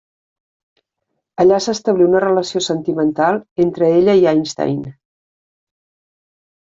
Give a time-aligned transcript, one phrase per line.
[1.43, 4.81] Allà s'establí una relació sentimental entre ella i Einstein.